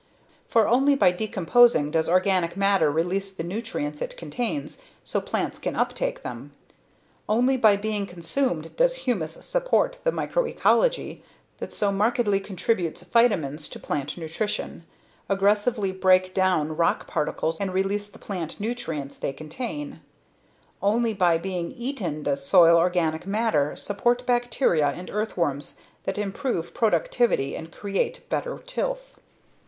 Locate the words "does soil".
22.23-22.75